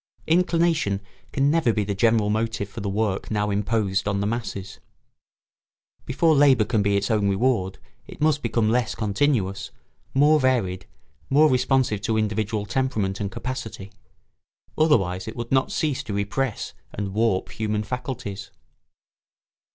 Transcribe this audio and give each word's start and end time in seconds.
Inclination 0.25 0.99
can 1.31 1.51
never 1.51 1.71
be 1.71 1.83
the 1.83 1.93
general 1.93 2.31
motive 2.31 2.67
for 2.67 2.81
the 2.81 2.89
work 2.89 3.29
now 3.29 3.51
imposed 3.51 4.07
on 4.07 4.19
the 4.19 4.25
masses. 4.25 4.79
Before 6.07 6.33
labour 6.33 6.65
can 6.65 6.81
be 6.81 6.97
its 6.97 7.11
own 7.11 7.29
reward 7.29 7.77
it 8.07 8.19
must 8.19 8.41
become 8.41 8.71
less 8.71 8.95
continuous, 8.95 9.69
more 10.15 10.39
varied, 10.39 10.87
more 11.29 11.47
responsive 11.51 12.01
to 12.01 12.17
individual 12.17 12.65
temperament 12.65 13.19
and 13.19 13.29
capacity. 13.31 13.91
Otherwise 14.75 15.27
it 15.27 15.35
would 15.35 15.51
not 15.51 15.71
cease 15.71 16.01
to 16.05 16.13
repress 16.13 16.73
and 16.91 17.13
warp 17.13 17.49
human 17.51 17.83
faculties. 17.83 18.49